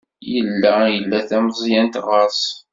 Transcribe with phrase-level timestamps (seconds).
[0.31, 2.43] Yella ila tameẓyant ɣer-s.